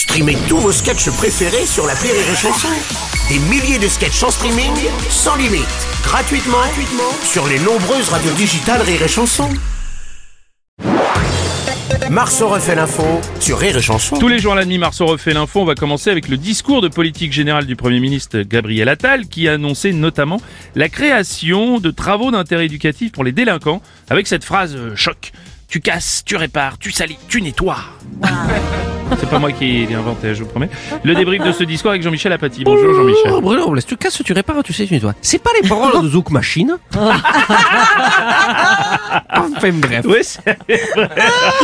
Streamez 0.00 0.38
tous 0.48 0.56
vos 0.56 0.72
sketchs 0.72 1.10
préférés 1.10 1.66
sur 1.66 1.86
la 1.86 1.92
Rire 1.92 2.14
et 2.14 2.34
Chanson. 2.34 2.68
Des 3.28 3.38
milliers 3.38 3.78
de 3.78 3.86
sketchs 3.86 4.22
en 4.22 4.30
streaming, 4.30 4.72
sans 5.10 5.36
limite, 5.36 5.68
gratuitement, 6.02 6.56
gratuitement 6.56 7.12
sur 7.22 7.46
les 7.46 7.58
nombreuses 7.58 8.08
radios 8.08 8.32
digitales 8.32 8.80
Rire 8.80 9.02
et 9.02 9.08
Chanson. 9.08 9.50
Marceau 12.10 12.48
refait 12.48 12.76
l'info 12.76 13.04
sur 13.40 13.58
Rire 13.58 13.76
et 13.76 13.82
Chanson. 13.82 14.16
Tous 14.18 14.28
les 14.28 14.38
jours 14.38 14.54
à 14.54 14.56
la 14.56 14.64
nuit, 14.64 14.78
Marceau 14.78 15.04
refait 15.04 15.34
l'info. 15.34 15.60
On 15.60 15.64
va 15.66 15.74
commencer 15.74 16.08
avec 16.08 16.28
le 16.28 16.38
discours 16.38 16.80
de 16.80 16.88
politique 16.88 17.34
générale 17.34 17.66
du 17.66 17.76
Premier 17.76 18.00
ministre 18.00 18.40
Gabriel 18.40 18.88
Attal, 18.88 19.26
qui 19.26 19.48
a 19.48 19.52
annoncé 19.52 19.92
notamment 19.92 20.40
la 20.76 20.88
création 20.88 21.78
de 21.78 21.90
travaux 21.90 22.30
d'intérêt 22.30 22.64
éducatif 22.64 23.12
pour 23.12 23.22
les 23.22 23.32
délinquants, 23.32 23.82
avec 24.08 24.28
cette 24.28 24.44
phrase 24.44 24.74
euh, 24.76 24.96
choc. 24.96 25.32
Tu 25.68 25.80
casses, 25.80 26.22
tu 26.24 26.36
répares, 26.36 26.78
tu 26.78 26.90
salis, 26.90 27.18
tu 27.28 27.42
nettoies. 27.42 27.84
C'est 29.18 29.28
pas 29.28 29.38
moi 29.38 29.52
qui 29.52 29.86
l'ai 29.86 29.94
inventé, 29.94 30.34
je 30.34 30.42
vous 30.42 30.48
promets. 30.48 30.68
Le 31.02 31.14
débrief 31.14 31.42
de 31.44 31.52
ce 31.52 31.64
discours 31.64 31.90
avec 31.90 32.02
Jean-Michel 32.02 32.32
Apathy. 32.32 32.64
Bonjour 32.64 32.94
Jean-Michel. 32.94 33.32
Oh, 33.34 33.40
Bruno 33.40 33.64
Robles, 33.64 33.82
tu 33.82 33.96
casses, 33.96 34.22
tu 34.24 34.32
répares, 34.32 34.62
tu 34.62 34.72
sais, 34.72 34.86
tu 34.86 34.94
nettoies. 34.94 35.14
C'est 35.22 35.42
pas 35.42 35.50
les 35.60 35.68
paroles 35.68 36.02
de 36.02 36.08
Zouk 36.08 36.30
Machine 36.30 36.76
Enfin 39.60 39.72
bref. 39.72 40.04
Oui, 40.08 40.18
c'est- 40.22 40.40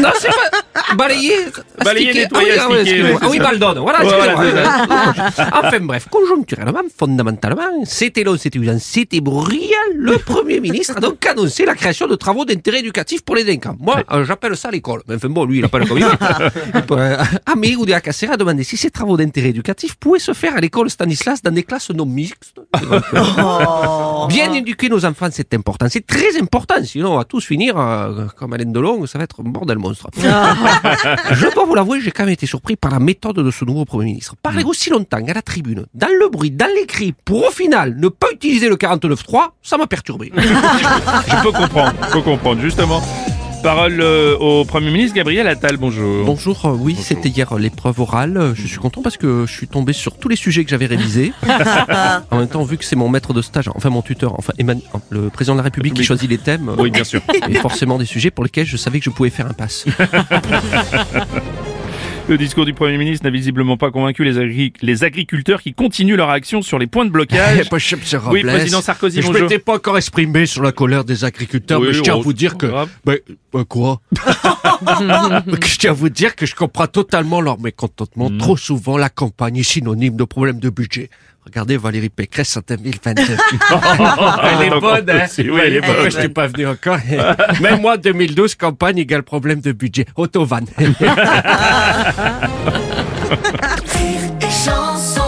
Non, 0.02 0.10
c'est 0.18 0.28
pas... 0.28 0.94
Balayer... 0.94 1.46
Balayer, 1.82 2.12
nettoyer, 2.14 2.52
ah 2.60 2.66
oui, 2.70 2.70
ah 2.70 2.70
oui, 2.70 2.78
astiquer, 2.80 3.02
Ah 3.20 3.28
oui, 3.28 3.38
c'est 3.38 3.42
ça. 3.42 3.50
Baldon, 3.56 3.82
voilà, 3.82 3.98
Enfin 5.64 5.80
bref, 5.80 6.06
conjoncturellement, 6.10 6.80
fondamentalement, 6.98 7.62
c'était 7.84 8.22
long, 8.24 8.36
c'était 8.36 8.58
usant, 8.58 8.76
c'était 8.78 9.20
brillant. 9.20 9.72
Le 9.94 10.18
Premier 10.18 10.60
ministre 10.60 10.94
a 10.98 11.00
donc 11.00 11.24
annoncé 11.26 11.64
la 11.64 11.74
création 11.74 12.06
de 12.06 12.14
travaux 12.16 12.44
d'intérêt 12.44 12.80
éducatif 12.80 13.22
pour 13.24 13.34
les 13.36 13.44
délinquants. 13.44 13.76
Moi, 13.80 14.02
euh, 14.12 14.24
j'appelle 14.24 14.56
ça 14.56 14.70
l'école. 14.70 15.02
Mais 15.08 15.14
enfin 15.16 15.28
bon, 15.28 15.44
lui, 15.46 15.58
il 15.58 15.64
appelle 15.64 15.88
comme 15.88 15.98
il 15.98 16.04
veut. 16.04 16.12
Euh, 16.92 17.16
Amé 17.46 17.74
ou 17.76 17.86
de 17.86 17.90
la 17.90 18.00
Cassera 18.02 18.34
a 18.34 18.36
demandé 18.36 18.62
si 18.64 18.76
ces 18.76 18.90
travaux 18.90 19.16
d'intérêt 19.16 19.48
éducatif 19.50 19.94
pouvaient 19.96 20.18
se 20.18 20.32
faire 20.34 20.54
à 20.56 20.60
l'école 20.60 20.90
Stanislas 20.90 21.42
dans 21.42 21.50
des 21.52 21.62
classes 21.62 21.90
non 21.90 22.04
mixtes. 22.06 22.60
Bien 24.28 24.52
éduquer 24.52 24.88
nos 24.88 25.04
enfants, 25.04 25.28
c'est 25.30 25.52
important. 25.54 25.86
C'est 25.88 26.06
très 26.06 26.40
important, 26.40 26.74
sinon 26.84 27.14
on 27.14 27.16
va 27.16 27.24
tous 27.24 27.44
finir 27.44 27.78
euh, 27.78 28.26
comme 28.36 28.52
Alain 28.52 28.70
Delon, 28.70 29.06
ça 29.06 29.18
va 29.18 29.24
être 29.24 29.40
un 29.40 29.48
bordel 29.48 29.78
monstre. 29.78 30.08
Je 30.16 31.54
dois 31.54 31.64
vous 31.64 31.74
l'avouer, 31.74 32.00
j'ai 32.00 32.10
quand 32.10 32.24
même 32.24 32.32
été 32.32 32.46
surpris 32.46 32.76
par 32.76 32.90
la 32.90 32.98
méthode 32.98 33.36
de 33.36 33.50
ce 33.50 33.64
nouveau 33.64 33.84
Premier 33.84 34.06
ministre. 34.06 34.34
Parler 34.42 34.64
aussi 34.64 34.90
longtemps 34.90 35.18
à 35.26 35.32
la 35.32 35.42
tribune, 35.42 35.86
dans 35.94 36.08
le 36.08 36.28
bruit, 36.28 36.50
dans 36.50 36.72
les 36.74 36.86
cris, 36.86 37.14
pour 37.24 37.46
au 37.46 37.50
final 37.50 37.96
ne 37.98 38.08
pas 38.08 38.28
utiliser 38.32 38.68
le 38.68 38.76
49.3, 38.76 39.50
ça 39.62 39.76
m'a 39.76 39.86
perturbé. 39.86 40.32
je 40.36 41.42
peux 41.42 41.52
comprendre, 41.52 41.94
je 42.08 42.12
peux 42.12 42.22
comprendre. 42.22 42.60
Justement, 42.60 43.02
parole 43.66 44.00
euh, 44.00 44.36
au 44.38 44.64
Premier 44.64 44.92
ministre 44.92 45.16
Gabriel 45.16 45.48
Attal. 45.48 45.76
Bonjour. 45.76 46.24
Bonjour, 46.24 46.66
euh, 46.66 46.76
oui, 46.78 46.94
c'était 46.94 47.30
hier 47.30 47.52
euh, 47.52 47.58
l'épreuve 47.58 47.98
orale. 47.98 48.52
Je 48.54 48.64
suis 48.64 48.78
content 48.78 49.02
parce 49.02 49.16
que 49.16 49.44
je 49.44 49.52
suis 49.52 49.66
tombé 49.66 49.92
sur 49.92 50.16
tous 50.18 50.28
les 50.28 50.36
sujets 50.36 50.62
que 50.62 50.70
j'avais 50.70 50.86
révisés. 50.86 51.32
en 52.30 52.38
même 52.38 52.46
temps, 52.46 52.62
vu 52.62 52.78
que 52.78 52.84
c'est 52.84 52.94
mon 52.94 53.08
maître 53.08 53.32
de 53.32 53.42
stage, 53.42 53.68
enfin 53.74 53.90
mon 53.90 54.02
tuteur, 54.02 54.38
enfin 54.38 54.52
Emmanuel- 54.58 54.84
le 55.10 55.30
président 55.30 55.54
de 55.54 55.58
la 55.58 55.64
République 55.64 55.94
qui 55.94 56.04
choisit 56.04 56.30
les 56.30 56.38
thèmes, 56.38 56.76
Oui, 56.78 56.92
bien 56.92 57.02
sûr. 57.02 57.20
et 57.48 57.54
forcément 57.54 57.98
des 57.98 58.04
sujets 58.04 58.30
pour 58.30 58.44
lesquels 58.44 58.66
je 58.66 58.76
savais 58.76 59.00
que 59.00 59.04
je 59.04 59.10
pouvais 59.10 59.30
faire 59.30 59.46
un 59.46 59.52
pass. 59.52 59.84
Le 62.28 62.36
discours 62.36 62.64
du 62.64 62.74
Premier 62.74 62.98
ministre 62.98 63.24
n'a 63.24 63.30
visiblement 63.30 63.76
pas 63.76 63.92
convaincu 63.92 64.24
les, 64.24 64.36
agri- 64.38 64.72
les 64.82 65.04
agriculteurs 65.04 65.62
qui 65.62 65.74
continuent 65.74 66.16
leur 66.16 66.30
action 66.30 66.60
sur 66.60 66.76
les 66.76 66.88
points 66.88 67.04
de 67.04 67.10
blocage. 67.10 67.58
Oui, 68.32 68.42
président 68.42 68.82
Sarkozy, 68.82 69.22
Je 69.22 69.26
bonjour. 69.28 69.42
m'étais 69.42 69.60
pas 69.60 69.74
encore 69.76 69.96
exprimé 69.96 70.44
sur 70.46 70.62
la 70.62 70.72
colère 70.72 71.04
des 71.04 71.24
agriculteurs, 71.24 71.80
Oui, 71.80 71.88
mais 71.88 71.92
je 71.92 72.00
tiens 72.02 72.14
à 72.16 72.20
vous 72.20 72.32
dire 72.32 72.56
que... 72.56 72.66
Ben, 73.04 73.18
ben 73.52 73.64
quoi? 73.64 74.00
Je 74.82 75.78
tiens 75.78 75.90
à 75.90 75.94
vous 75.94 76.08
dire 76.08 76.34
que 76.34 76.46
je 76.46 76.54
comprends 76.56 76.88
totalement 76.88 77.40
leur 77.40 77.60
mécontentement. 77.60 78.28
Hmm. 78.28 78.38
Trop 78.38 78.56
souvent, 78.56 78.96
la 78.98 79.08
campagne 79.08 79.58
est 79.58 79.62
synonyme 79.62 80.16
de 80.16 80.24
problème 80.24 80.58
de 80.58 80.68
budget. 80.68 81.10
Regardez 81.46 81.76
Valérie 81.76 82.08
Pécresse 82.08 82.56
en 82.56 82.60
2022. 82.66 83.22
elle 83.22 83.30
est 83.30 83.36
ah, 84.72 84.80
bonne, 84.80 85.08
hein? 85.08 85.26
Oui, 85.38 85.60
elle 85.64 85.76
est 85.76 85.80
bonne. 85.80 86.04
Je 86.04 86.10
suis 86.10 86.28
pas 86.28 86.48
venu 86.48 86.66
encore. 86.66 86.98
Même 87.60 87.80
moi, 87.80 87.96
2012, 87.96 88.56
campagne 88.56 88.98
égale 88.98 89.22
problème 89.22 89.60
de 89.60 89.70
budget. 89.70 90.06
Autovan. 90.16 90.64